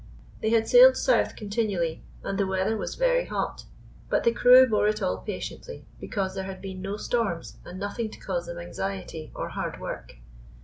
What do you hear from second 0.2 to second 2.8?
They had sailed south con tinually, and the weather